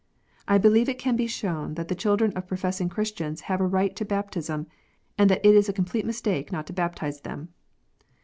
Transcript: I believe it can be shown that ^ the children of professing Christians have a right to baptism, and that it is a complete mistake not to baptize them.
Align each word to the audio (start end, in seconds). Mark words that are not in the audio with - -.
I 0.47 0.57
believe 0.57 0.89
it 0.89 0.97
can 0.97 1.15
be 1.15 1.27
shown 1.27 1.75
that 1.75 1.85
^ 1.85 1.87
the 1.87 1.93
children 1.93 2.33
of 2.33 2.47
professing 2.47 2.89
Christians 2.89 3.41
have 3.41 3.61
a 3.61 3.67
right 3.67 3.95
to 3.97 4.03
baptism, 4.03 4.65
and 5.15 5.29
that 5.29 5.45
it 5.45 5.53
is 5.53 5.69
a 5.69 5.73
complete 5.73 6.07
mistake 6.07 6.51
not 6.51 6.65
to 6.65 6.73
baptize 6.73 7.21
them. 7.21 7.49